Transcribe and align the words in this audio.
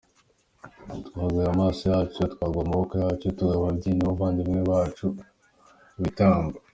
Twaguhaye 1.07 1.49
amaraso 1.49 1.83
yacu, 1.93 2.19
tuguha 2.39 2.61
amaboko 2.65 2.93
yacu, 3.03 3.25
tuguha 3.37 3.55
ababyeyi 3.59 3.97
n’abavandimwe 3.99 4.59
bacu 4.71 5.05
ho 5.13 5.21
ibitambo! 5.99 6.55